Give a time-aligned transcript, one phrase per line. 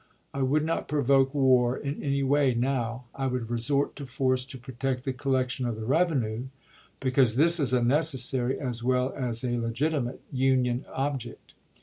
[0.33, 3.05] "I would not provoke war in any way now.
[3.13, 6.45] I would resort to force to protect the collection of the revenue,
[6.99, 11.53] because this is a necessary as well as a legitimate Union object.